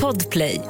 [0.00, 0.60] Podplay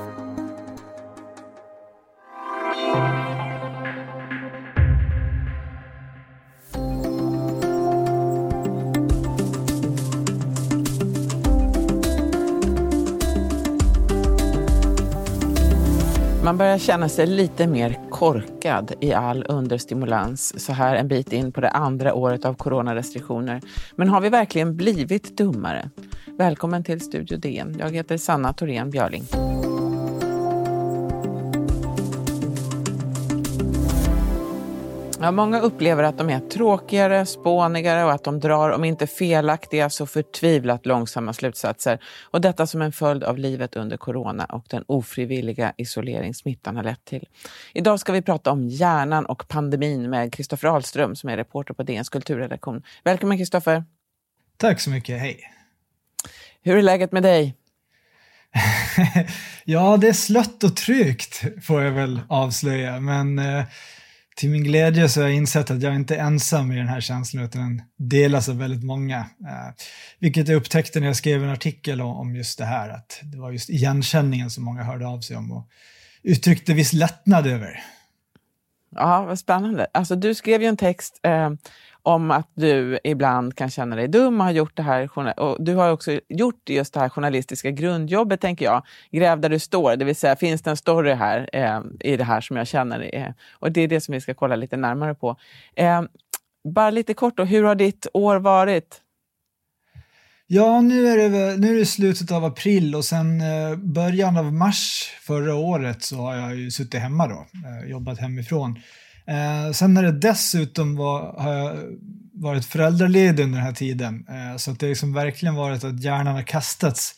[16.45, 21.53] Man börjar känna sig lite mer korkad i all understimulans så här en bit in
[21.53, 23.61] på det andra året av coronarestriktioner.
[23.97, 25.91] Men har vi verkligen blivit dummare?
[26.39, 27.77] Välkommen till Studio DN.
[27.79, 29.25] Jag heter Sanna Thorén Björling.
[35.21, 39.91] Ja, många upplever att de är tråkigare, spånigare och att de drar, om inte felaktiga,
[39.91, 41.99] så förtvivlat långsamma slutsatser.
[42.25, 46.83] Och detta som en följd av livet under corona och den ofrivilliga isolering smittan har
[46.85, 47.29] lett till.
[47.75, 51.83] Idag ska vi prata om hjärnan och pandemin med Kristoffer Ahlström som är reporter på
[51.83, 52.83] DNs kulturredaktion.
[53.05, 53.85] Välkommen Kristoffer!
[54.57, 55.62] Tack så mycket, hej!
[56.63, 57.57] Hur är läget med dig?
[59.65, 63.65] ja, det är slött och tryggt får jag väl avslöja, men eh,
[64.37, 67.01] till min glädje så har jag insett att jag inte är ensam i den här
[67.01, 69.19] känslan utan den delas av väldigt många.
[69.19, 69.75] Eh,
[70.19, 73.51] vilket jag upptäckte när jag skrev en artikel om just det här, att det var
[73.51, 75.69] just igenkänningen som många hörde av sig om och
[76.23, 77.83] uttryckte viss lättnad över.
[78.95, 79.87] Ja, vad spännande.
[79.93, 81.51] Alltså, du skrev ju en text eh,
[82.03, 85.19] om att du ibland kan känna dig dum och har gjort det här.
[85.41, 88.87] Och du har också gjort just det här journalistiska grundjobbet, tänker jag.
[89.11, 92.25] Gräv där du står, det vill säga finns det en story här eh, i det
[92.25, 93.15] här som jag känner?
[93.15, 95.37] Eh, och det är det som vi ska kolla lite närmare på.
[95.77, 96.03] Eh,
[96.69, 99.01] bara lite kort då, hur har ditt år varit?
[100.47, 104.53] Ja, nu är, det, nu är det slutet av april och sen eh, början av
[104.53, 108.79] mars förra året så har jag ju suttit hemma då, eh, jobbat hemifrån.
[109.27, 111.77] Eh, sen när det dessutom var, har jag
[112.35, 116.03] varit föräldraledig under den här tiden, eh, så att det har liksom verkligen varit att
[116.03, 117.15] hjärnan har kastats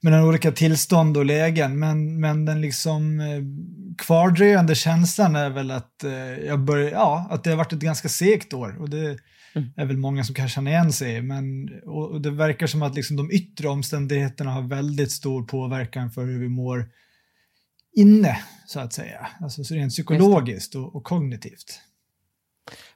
[0.00, 1.78] mellan olika tillstånd och lägen.
[1.78, 3.42] Men, men den liksom eh,
[3.98, 8.08] kvardröjande känslan är väl att, eh, jag börjar, ja, att det har varit ett ganska
[8.08, 8.76] segt år.
[8.80, 9.18] Och det
[9.54, 9.68] mm.
[9.76, 12.94] är väl många som kan känna igen sig men, och, och det verkar som att
[12.94, 16.88] liksom de yttre omständigheterna har väldigt stor påverkan för hur vi mår
[17.96, 19.26] inne, så att säga.
[19.40, 21.80] Alltså så rent psykologiskt och, och, kognitivt.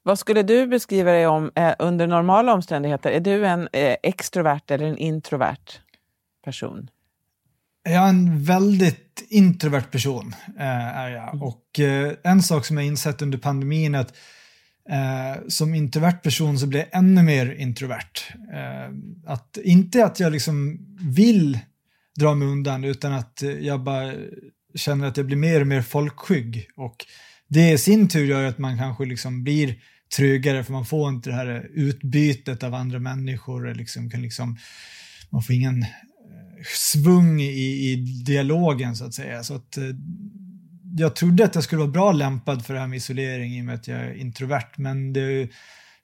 [0.02, 3.10] Vad skulle du beskriva dig om eh, under normala omständigheter?
[3.10, 5.80] Är du en eh, extrovert eller en introvert
[6.44, 6.90] person?
[7.82, 10.34] Jag är en väldigt introvert person.
[10.58, 11.34] Eh, är jag.
[11.34, 11.42] Mm.
[11.42, 14.16] Och eh, En sak som jag insett under pandemin är att
[14.90, 18.34] eh, som introvert person så blir jag ännu mer introvert.
[18.52, 18.94] Eh,
[19.26, 21.58] att, inte att jag liksom vill
[22.20, 24.12] dra mig undan utan att jag bara
[24.74, 26.68] känner att jag blir mer och mer folkskygg.
[26.76, 27.06] Och
[27.48, 29.74] det i sin tur gör att man kanske liksom blir
[30.16, 33.74] tryggare för man får inte det här utbytet av andra människor.
[33.74, 34.58] Liksom, kan liksom,
[35.30, 35.88] man får ingen eh,
[36.92, 39.42] svung i, i dialogen så att säga.
[39.42, 39.84] Så att, eh,
[40.96, 43.64] jag trodde att jag skulle vara bra lämpad för det här med isolering i och
[43.64, 45.48] med att jag är introvert men det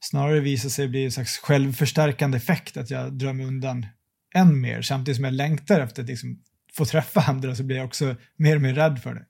[0.01, 3.87] snarare visar sig bli en slags självförstärkande effekt att jag drar mig undan
[4.35, 6.39] än mer samtidigt som jag längtar efter att liksom
[6.77, 9.25] Får träffa andra så blir jag också mer och mer rädd för det.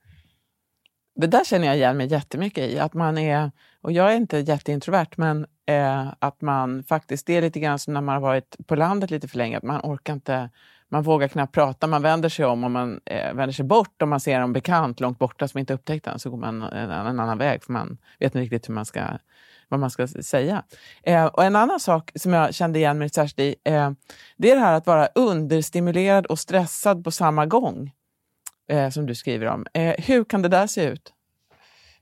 [1.21, 2.79] Det där känner jag igen mig jättemycket i.
[2.79, 7.43] Att man är, och jag är inte jätteintrovert, men eh, att man faktiskt, det är
[7.43, 10.13] lite grann som när man har varit på landet lite för länge, att man orkar
[10.13, 10.51] inte,
[10.89, 14.09] man vågar knappt prata, man vänder sig om och man eh, vänder sig bort om
[14.09, 17.21] man ser en bekant långt borta som inte upptäckt den, så går man en, en
[17.21, 19.01] annan väg för man vet inte riktigt hur man ska
[19.69, 20.63] vad man ska säga.
[21.03, 23.91] Eh, och En annan sak som jag kände igen mig särskilt i, eh,
[24.37, 27.91] det är det här att vara understimulerad och stressad på samma gång,
[28.71, 29.67] eh, som du skriver om.
[29.75, 31.13] Eh, hur kan det där se ut?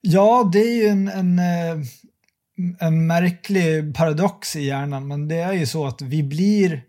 [0.00, 1.86] Ja, det är ju en, en, eh,
[2.80, 6.82] en märklig paradox i hjärnan, men det är ju så att vi blir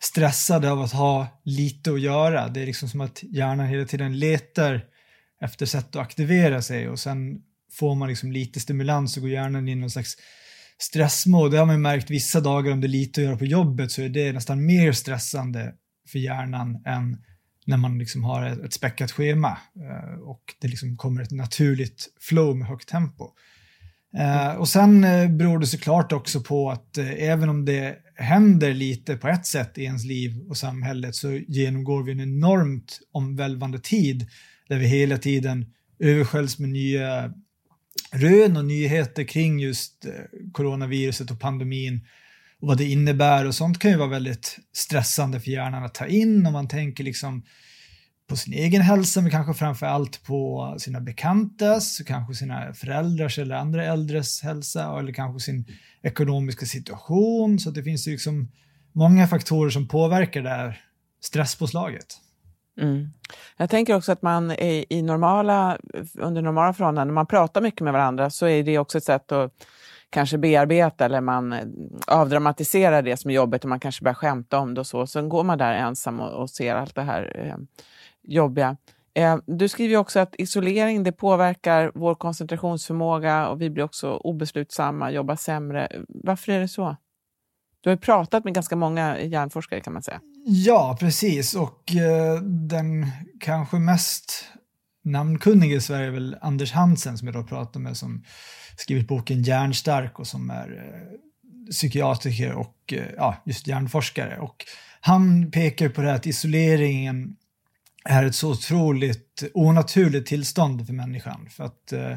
[0.00, 2.48] stressade av att ha lite att göra.
[2.48, 4.84] Det är liksom som att hjärnan hela tiden letar
[5.40, 9.68] efter sätt att aktivera sig och sen får man liksom lite stimulans så går hjärnan
[9.68, 10.16] in i någon slags
[10.78, 11.50] stressmode.
[11.50, 14.02] Det har man märkt vissa dagar om det är lite att göra på jobbet så
[14.02, 15.74] är det nästan mer stressande
[16.08, 17.18] för hjärnan än
[17.66, 22.08] när man liksom har ett, ett späckat schema eh, och det liksom kommer ett naturligt
[22.20, 23.24] flow med högt tempo.
[24.18, 29.16] Eh, och sen eh, beror det såklart också på att även om det händer lite
[29.16, 34.26] på ett sätt i ens liv och samhället så genomgår vi en enormt omvälvande tid
[34.68, 35.66] där vi hela tiden
[35.98, 37.34] översköljs med nya
[38.12, 40.12] rön och nyheter kring just eh,
[40.52, 42.06] coronaviruset och pandemin
[42.60, 46.06] och vad det innebär och sånt kan ju vara väldigt stressande för hjärnan att ta
[46.06, 47.42] in om man tänker liksom
[48.28, 53.54] på sin egen hälsa men kanske framför allt på sina bekantas, kanske sina föräldrars eller
[53.54, 55.64] andra äldres hälsa eller kanske sin
[56.02, 58.52] ekonomiska situation så det finns ju liksom
[58.92, 60.80] många faktorer som påverkar det här
[61.20, 62.06] stresspåslaget.
[62.80, 63.08] Mm.
[63.56, 65.78] Jag tänker också att man i normala,
[66.18, 69.32] under normala förhållanden, när man pratar mycket med varandra, så är det också ett sätt
[69.32, 69.52] att
[70.10, 71.64] kanske bearbeta eller man eh,
[72.06, 75.06] avdramatiserar det som är jobbigt och man kanske börjar skämta om det och så.
[75.06, 77.56] Sen går man där ensam och, och ser allt det här eh,
[78.22, 78.76] jobbiga.
[79.14, 85.10] Eh, du skriver också att isolering det påverkar vår koncentrationsförmåga och vi blir också obeslutsamma,
[85.10, 85.88] jobbar sämre.
[86.08, 86.96] Varför är det så?
[87.80, 90.20] Du har ju pratat med ganska många hjärnforskare kan man säga.
[90.44, 91.54] Ja, precis.
[91.54, 93.06] Och eh, den
[93.40, 94.44] kanske mest
[95.04, 98.24] namnkunnige i Sverige är väl Anders Hansen som jag då pratar med som
[98.76, 104.38] skrivit boken Hjärnstark och som är eh, psykiatriker och eh, ja, just hjärnforskare.
[104.38, 104.64] Och
[105.00, 107.36] han pekar på det här att isoleringen
[108.04, 111.48] är ett så otroligt onaturligt tillstånd för människan.
[111.50, 112.16] För att eh,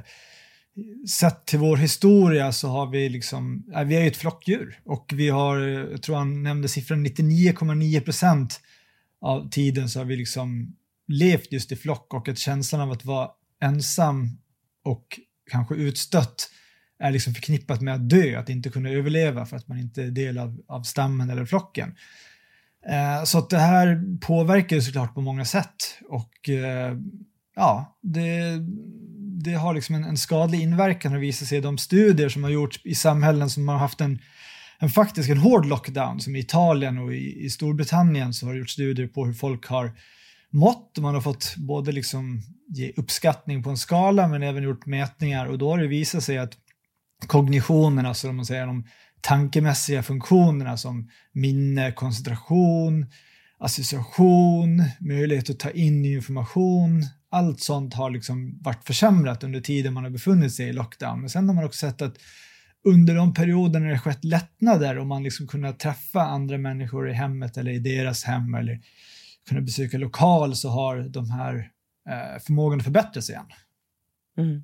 [1.19, 5.29] sett till vår historia så har vi liksom, vi är ju ett flockdjur och vi
[5.29, 8.61] har, jag tror han nämnde siffran 99,9 procent
[9.21, 10.75] av tiden så har vi liksom
[11.07, 13.29] levt just i flock och att känslan av att vara
[13.61, 14.37] ensam
[14.83, 15.19] och
[15.51, 16.49] kanske utstött
[16.99, 20.11] är liksom förknippat med att dö, att inte kunna överleva för att man inte är
[20.11, 21.95] del av, av stammen eller flocken.
[22.89, 25.75] Eh, så att det här påverkar ju såklart på många sätt
[26.09, 26.97] och eh,
[27.55, 28.59] ja, det,
[29.43, 32.51] det har liksom en, en skadlig inverkan och visar sig i de studier som har
[32.51, 34.19] gjorts i samhällen som har haft en,
[34.79, 38.59] en faktisk en hård lockdown, som i Italien och i, i Storbritannien så har det
[38.59, 39.91] gjorts studier på hur folk har
[40.49, 40.97] mått.
[40.97, 45.57] Man har fått både liksom ge uppskattning på en skala men även gjort mätningar och
[45.57, 46.57] då har det visat sig att
[47.27, 48.85] kognitionen, alltså om man säger de
[49.21, 53.05] tankemässiga funktionerna som minne, koncentration,
[53.59, 60.03] association, möjlighet att ta in information, allt sånt har liksom varit försämrat under tiden man
[60.03, 61.19] har befunnit sig i lockdown.
[61.19, 62.17] Men sen har man också sett att
[62.83, 67.13] under de perioder när det skett lättnader och man liksom kunnat träffa andra människor i
[67.13, 68.79] hemmet eller i deras hem eller
[69.49, 71.71] kunna besöka lokal så har de här
[72.09, 73.45] eh, förmågan förbättrats igen.
[74.37, 74.63] Mm.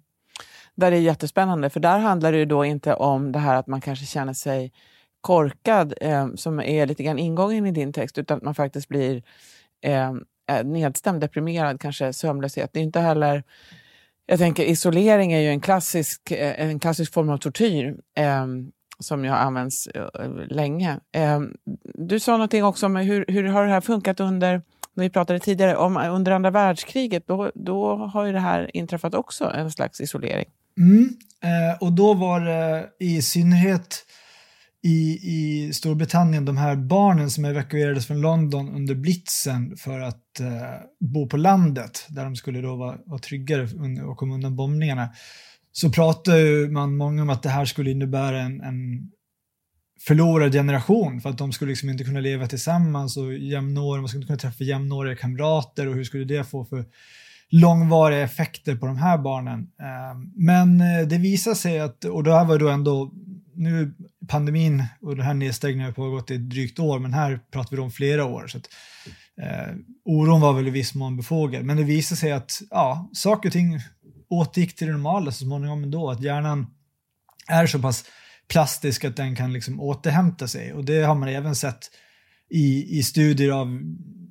[0.76, 3.82] Där är jättespännande, för där handlar det ju då inte om det här att man
[3.82, 4.72] kanske känner sig
[5.22, 9.24] korkad, eh, som är lite grann ingången i din text, utan att man faktiskt blir
[9.82, 10.14] eh
[10.64, 12.70] nedstämd, deprimerad, kanske sömnlöshet.
[12.74, 13.44] Det är inte heller...
[14.26, 18.46] Jag tänker isolering är ju en klassisk, eh, en klassisk form av tortyr eh,
[19.00, 21.00] som ju har använts eh, länge.
[21.16, 21.40] Eh,
[21.94, 24.62] du sa någonting också om hur, hur har det här funkat under
[25.02, 29.14] vi pratade tidigare om eh, under andra världskriget, då, då har ju det här inträffat
[29.14, 30.46] också, en slags isolering.
[30.78, 31.10] Mm,
[31.44, 34.06] eh, och då var det i synnerhet
[34.84, 40.48] i, i Storbritannien de här barnen som evakuerades från London under blitzen för att eh,
[41.00, 43.68] bo på landet där de skulle då vara, vara tryggare
[44.04, 45.10] och komma undan bombningarna.
[45.72, 49.12] Så pratade man många om att det här skulle innebära en, en
[50.08, 54.22] förlorad generation för att de skulle liksom inte kunna leva tillsammans och jämnåriga, man skulle
[54.22, 56.86] inte kunna träffa jämnåriga kamrater och hur skulle det få för
[57.50, 59.60] långvariga effekter på de här barnen.
[59.60, 63.12] Eh, men eh, det visar sig att, och det här var då ändå,
[63.58, 63.94] nu
[64.28, 67.82] pandemin och den här nedstängningen har pågått i ett drygt år, men här pratar vi
[67.82, 68.48] om flera år.
[68.48, 68.70] Så att,
[69.42, 69.76] eh,
[70.06, 73.54] oron var väl i viss mån befogad, men det visade sig att ja, saker och
[73.54, 73.80] ting
[74.30, 76.68] återgick till det normala så småningom ändå, att hjärnan
[77.48, 78.06] är så pass
[78.48, 81.92] plastisk att den kan liksom återhämta sig och det har man även sett
[82.50, 83.68] i, i studier av,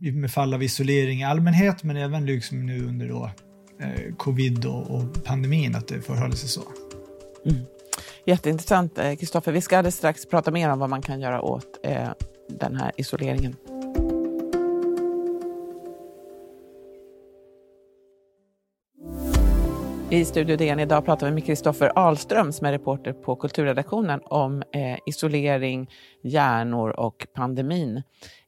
[0.00, 3.30] med fall av isolering i allmänhet men även liksom nu under då,
[3.80, 6.62] eh, covid och, och, pandemin att det förhåller sig så.
[7.46, 7.62] Mm.
[8.28, 9.52] Jätteintressant eh, Kristoffer.
[9.52, 12.08] Vi ska alldeles strax prata mer om vad man kan göra åt eh,
[12.48, 13.56] den här isoleringen.
[20.10, 24.62] I Studio DN idag pratar vi med Kristoffer Ahlström som är reporter på kulturredaktionen om
[24.72, 25.90] eh, isolering,
[26.22, 28.02] hjärnor och pandemin.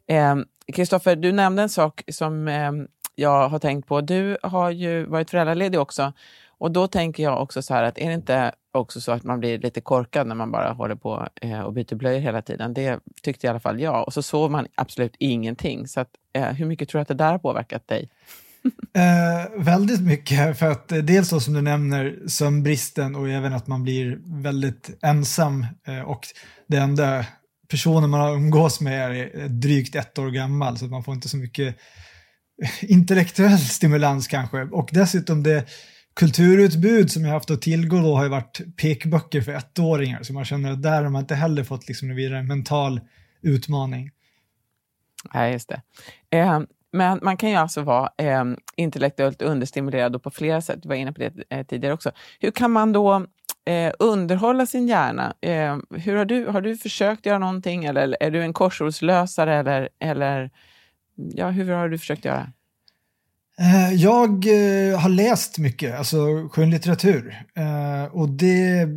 [0.07, 0.37] Eh,
[0.73, 2.73] Kristoffer, eh, du nämnde en sak som eh,
[3.15, 4.01] jag har tänkt på.
[4.01, 6.13] Du har ju varit föräldraledig också
[6.59, 9.41] och då tänker jag också så här att är det inte också så att man
[9.41, 12.75] blir lite korkad när man bara håller på eh, och byter blöjor hela tiden?
[12.75, 14.07] Det tyckte i alla fall jag.
[14.07, 15.89] Och så sov man absolut ingenting.
[15.89, 18.09] Så att, eh, hur mycket tror du att det där har påverkat dig?
[18.95, 23.67] Eh, väldigt mycket, för att eh, dels så som du nämner sömnbristen och även att
[23.67, 26.27] man blir väldigt ensam eh, och
[26.67, 27.25] det enda
[27.71, 31.29] personen man har umgås med är eh, drygt ett år gammal så man får inte
[31.29, 31.77] så mycket
[32.63, 34.63] eh, intellektuell stimulans kanske.
[34.63, 35.69] Och dessutom det
[36.15, 40.45] kulturutbud som jag haft att tillgå då har ju varit pekböcker för ettåringar så man
[40.45, 43.01] känner att där har man inte heller fått liksom en mental
[43.43, 44.11] utmaning.
[45.35, 45.83] Nej, just det.
[46.39, 46.61] Eh,
[46.93, 48.45] men man kan ju alltså vara eh,
[48.77, 50.83] intellektuellt understimulerad och på flera sätt.
[50.83, 52.11] Du var inne på det eh, tidigare också.
[52.41, 53.27] Hur kan man då
[53.65, 55.35] eh, underhålla sin hjärna?
[55.41, 59.89] Eh, hur har, du, har du försökt göra någonting eller är du en korsordslösare eller,
[59.99, 60.51] eller
[61.15, 62.53] ja, hur har du försökt göra?
[63.61, 67.43] Eh, jag eh, har läst mycket, alltså skönlitteratur.
[67.57, 68.89] Eh, och det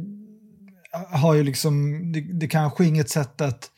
[1.11, 3.69] har ju liksom, det, det kanske är inget sätt att,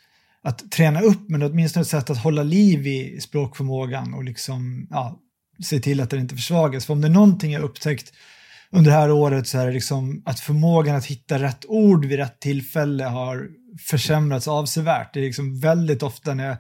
[0.44, 5.20] att träna upp, men åtminstone ett sätt att hålla liv i språkförmågan och liksom, ja,
[5.64, 6.86] se till att den inte försvagas.
[6.86, 8.14] För om det är någonting jag upptäckt
[8.72, 12.20] under det här året så är det liksom att förmågan att hitta rätt ord vid
[12.20, 13.48] rätt tillfälle har
[13.90, 15.14] försämrats avsevärt.
[15.14, 16.58] Det är liksom väldigt ofta när jag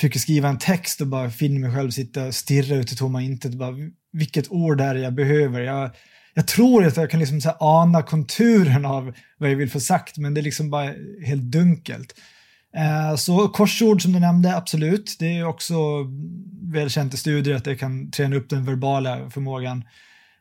[0.00, 3.22] försöker skriva en text och bara finner mig själv sitta och stirra ut i tomma
[3.22, 3.54] intet.
[3.54, 3.74] Bara,
[4.12, 5.60] vilket ord är det jag behöver?
[5.60, 5.90] Jag,
[6.34, 10.18] jag tror att jag kan liksom så ana konturen av vad jag vill få sagt,
[10.18, 10.94] men det är liksom bara
[11.26, 12.14] helt dunkelt.
[12.76, 15.16] Eh, så korsord som du nämnde, absolut.
[15.18, 15.74] Det är också
[16.72, 19.84] välkänt i studier att det kan träna upp den verbala förmågan.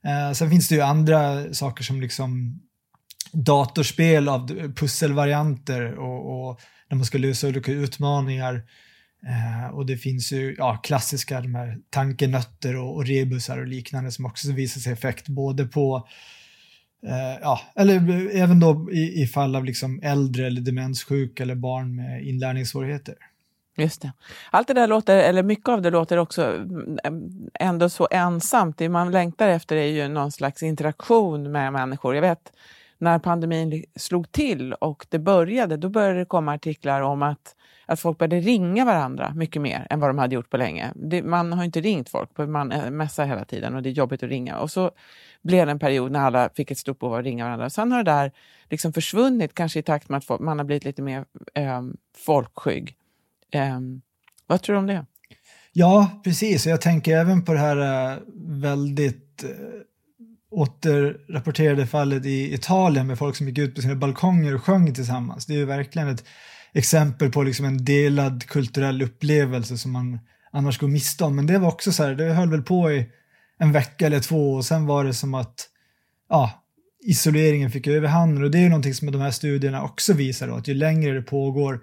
[0.05, 2.59] Eh, sen finns det ju andra saker som liksom
[3.33, 8.63] datorspel av pusselvarianter och, och när man ska lösa olika utmaningar.
[9.27, 14.11] Eh, och det finns ju ja, klassiska de här tankenötter och, och rebusar och liknande
[14.11, 16.07] som också visar sig effekt både på
[17.07, 17.95] eh, ja, eller
[18.35, 23.15] även då i, i fall av liksom äldre eller demenssjuka eller barn med inlärningssvårigheter.
[23.77, 24.11] Just det.
[24.51, 28.77] Allt det där låter, eller mycket av det låter också mm, eh, ändå så ensamt.
[28.77, 32.15] Det man längtar efter är ju någon slags interaktion med människor.
[32.15, 32.51] Jag vet
[32.97, 37.55] när pandemin slog till och det började, då började det komma artiklar om att,
[37.89, 40.91] att folk började ringa varandra mycket mer än vad de hade gjort på länge.
[40.95, 44.23] Det, man har inte ringt folk, man eh, mässar hela tiden och det är jobbigt
[44.23, 44.57] att ringa.
[44.57, 44.91] Och så
[45.41, 47.69] blev det en period när alla fick ett stort behov av att ringa varandra.
[47.69, 48.31] Sen har det där
[48.69, 51.81] liksom försvunnit, kanske i takt med att man har blivit lite mer eh,
[52.17, 52.95] folkskygg.
[53.51, 53.79] Eh,
[54.47, 55.05] vad tror du om det?
[55.73, 56.65] Ja, precis.
[56.65, 59.49] Jag tänker även på det här eh, väldigt eh,
[60.51, 65.45] återrapporterade fallet i Italien med folk som gick ut på sina balkonger och sjöng tillsammans.
[65.45, 66.25] Det är ju verkligen ett
[66.73, 70.19] exempel på liksom en delad kulturell upplevelse som man
[70.51, 71.35] annars går miste om.
[71.35, 73.05] Men det var också så här, det höll väl på i
[73.59, 75.69] en vecka eller två och sen var det som att
[76.29, 76.63] ja,
[77.03, 78.43] isoleringen fick överhanden.
[78.43, 81.13] Och det är ju någonting som de här studierna också visar då, att ju längre
[81.13, 81.79] det pågår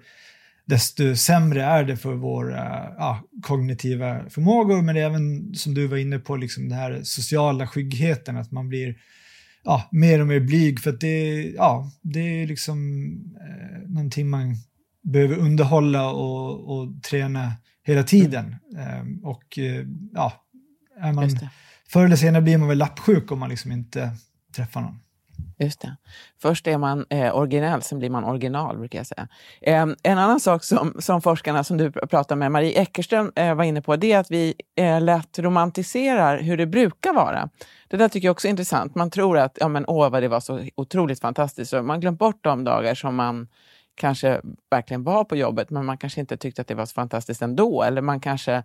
[0.67, 5.97] desto sämre är det för våra eh, ja, kognitiva förmågor, men även som du var
[5.97, 8.95] inne på, liksom den här sociala skyggheten, att man blir
[9.63, 10.79] ja, mer och mer blyg.
[10.79, 13.07] För att det, ja, det är liksom
[13.41, 14.55] eh, någonting man
[15.11, 17.51] behöver underhålla och, och träna
[17.83, 18.55] hela tiden.
[18.75, 19.23] Mm.
[19.23, 20.33] Och eh, ja,
[20.99, 21.29] är man,
[21.89, 24.11] förr eller senare blir man väl lappsjuk om man liksom inte
[24.55, 24.99] träffar någon.
[25.59, 25.95] Just det.
[26.41, 29.27] Först är man eh, originell, sen blir man original, brukar jag säga.
[29.61, 33.63] Eh, en annan sak som, som forskarna som du pratar med, Marie Eckerström, eh, var
[33.63, 37.49] inne på, det är att vi eh, lätt romantiserar hur det brukar vara.
[37.87, 38.95] Det där tycker jag också är intressant.
[38.95, 41.71] Man tror att, ja men åh vad det var så otroligt fantastiskt.
[41.71, 43.47] Så man glömt bort de dagar som man
[43.97, 47.41] kanske verkligen var på jobbet, men man kanske inte tyckte att det var så fantastiskt
[47.41, 47.83] ändå.
[47.83, 48.63] Eller man kanske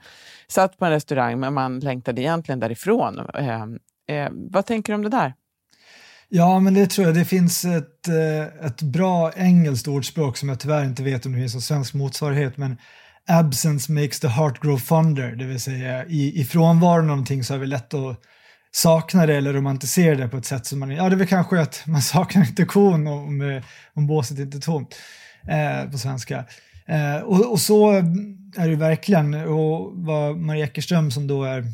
[0.48, 3.18] satt på en restaurang, men man längtade egentligen därifrån.
[3.34, 3.62] Eh,
[4.16, 5.34] eh, vad tänker du om det där?
[6.28, 7.16] Ja, men det tror jag.
[7.16, 11.38] Det finns ett, eh, ett bra engelskt ordspråk som jag tyvärr inte vet om det
[11.38, 12.76] finns en svensk motsvarighet, men
[13.28, 17.54] absence makes the heart grow fonder, det vill säga i, i frånvaron av någonting så
[17.54, 18.20] är det lätt att
[18.74, 21.60] saknar det eller romantiserar det på ett sätt som man, ja det är väl kanske
[21.60, 23.62] att man saknar inte kon om, eh,
[23.94, 24.94] om båset inte är tomt
[25.48, 26.44] eh, på svenska.
[26.86, 27.90] Eh, och, och, så
[28.56, 31.64] är det verkligen, och vad Maria Eckerström som då är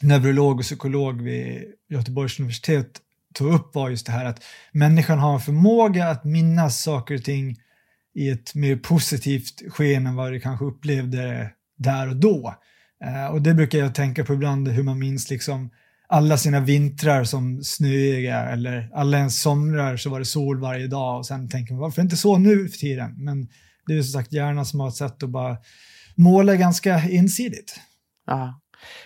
[0.00, 3.00] neurolog och psykolog vid Göteborgs universitet
[3.34, 7.24] tog upp var just det här att människan har en förmåga att minnas saker och
[7.24, 7.56] ting
[8.14, 12.54] i ett mer positivt sken än vad du kanske upplevde där och då.
[13.04, 15.70] Eh, och det brukar jag tänka på ibland, hur man minns liksom
[16.08, 21.18] alla sina vintrar som snöiga eller alla ens somrar så var det sol varje dag
[21.18, 23.14] och sen tänker man varför inte så nu för tiden?
[23.16, 23.48] Men
[23.86, 25.56] det är som sagt hjärnan som har ett sätt att bara
[26.14, 27.80] måla ganska ensidigt.
[28.26, 28.60] Ja.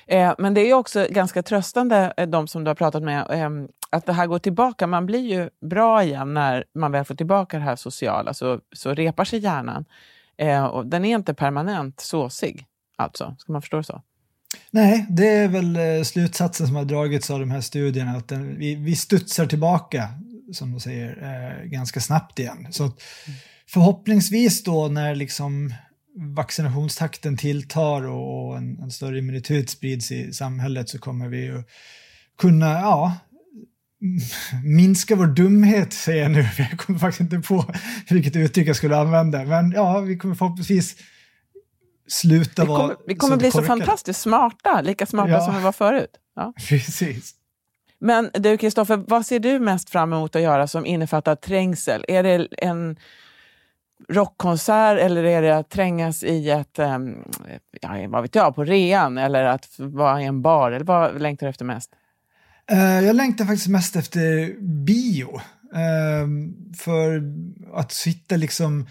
[0.06, 3.50] Eh, men det är också ganska tröstande, eh, de som du har pratat med, eh,
[3.90, 4.86] att det här går tillbaka.
[4.86, 8.94] Man blir ju bra igen när man väl får tillbaka det här sociala, så, så
[8.94, 9.84] repar sig hjärnan.
[10.38, 12.66] Eh, och den är inte permanent såsig,
[12.96, 13.36] alltså.
[13.38, 14.02] Ska man förstå det så?
[14.70, 18.58] Nej, det är väl eh, slutsatsen som har dragits av de här studierna, att den,
[18.58, 20.08] vi, vi studsar tillbaka,
[20.52, 22.66] som de säger, eh, ganska snabbt igen.
[22.70, 22.92] Så
[23.68, 25.74] förhoppningsvis då när liksom
[26.16, 31.62] vaccinationstakten tilltar och en, en större immunitet sprids i samhället så kommer vi ju
[32.38, 33.16] kunna, ja,
[34.64, 37.74] minska vår dumhet, säger jag nu, jag kommer faktiskt inte på
[38.10, 40.96] vilket uttryck jag skulle använda, men ja, vi kommer förhoppningsvis
[42.10, 45.62] sluta vi kommer, vara Vi kommer bli så fantastiskt smarta, lika smarta ja, som vi
[45.62, 46.10] var förut.
[46.36, 46.52] Ja.
[46.68, 47.34] Precis.
[47.98, 52.04] Men du Kristoffer, vad ser du mest fram emot att göra som innefattar trängsel?
[52.08, 52.96] Är det en
[54.08, 57.24] rockkonsert eller är det att trängas i ett, um,
[57.80, 60.72] ja, vad vet jag, på rean eller att vara i en bar?
[60.72, 61.90] Eller vad längtar du efter mest?
[62.72, 65.40] Uh, jag längtar faktiskt mest efter bio.
[65.74, 66.26] Uh,
[66.76, 67.22] för
[67.74, 68.86] att sitta liksom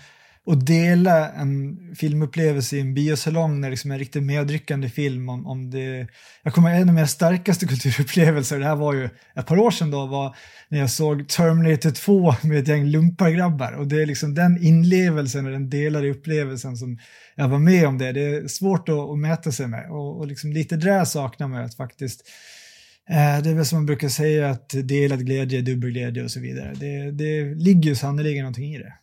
[0.50, 5.30] och dela en filmupplevelse i en biosalong när det liksom är en riktigt medryckande film
[5.30, 6.08] om, om det...
[6.44, 9.72] Jag kommer ihåg en av mina starkaste kulturupplevelser, det här var ju ett par år
[9.72, 10.36] sedan då, var
[10.70, 15.46] när jag såg Terminator 2 med ett gäng lumpargrabbar och det är liksom den inlevelsen
[15.46, 17.00] och den delade upplevelsen som
[17.36, 18.12] jag var med om det.
[18.12, 21.66] Det är svårt att, att mäta sig med och, och liksom lite det saknar man
[21.66, 22.30] att faktiskt
[23.10, 26.32] eh, det är väl som man brukar säga att delad glädje är dubbel glädje och
[26.32, 26.74] så vidare.
[26.80, 28.94] Det, det ligger ju sannerligen någonting i det.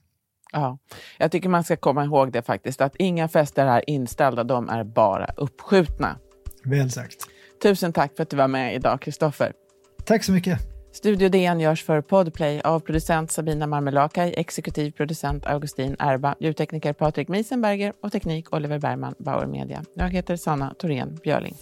[0.56, 0.78] Ja,
[1.18, 4.84] jag tycker man ska komma ihåg det faktiskt, att inga fester är inställda, de är
[4.84, 6.18] bara uppskjutna.
[6.64, 7.16] Väl sagt.
[7.62, 9.52] Tusen tack för att du var med idag, Kristoffer.
[10.04, 10.58] Tack så mycket.
[10.92, 17.28] Studio DN görs för Podplay av producent Sabina Marmelakai, exekutiv producent Augustin Erba, ljudtekniker Patrik
[17.28, 19.84] Miesenberger och teknik Oliver Bergman, Bauer Media.
[19.94, 21.54] Jag heter Sanna Thorén Björling.